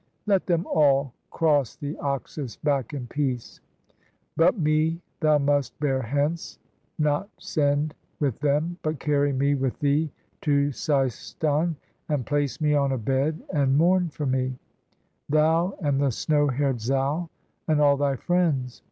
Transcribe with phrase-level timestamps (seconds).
[0.25, 3.61] Let them all cross the Oxus back in peace.
[4.35, 6.57] But me thou must bear hence,
[6.97, 8.79] not send with them.
[8.81, 10.09] But carry me with thee
[10.41, 11.75] to Seistan,
[12.09, 14.57] And place me on a bed, and mourn for me;
[15.29, 17.29] Thou, and the snow hair'd Zal,
[17.67, 18.79] and all thy friends.